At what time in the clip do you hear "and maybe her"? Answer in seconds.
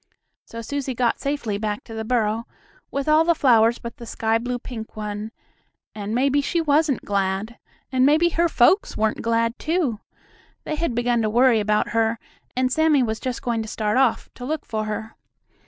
7.91-8.49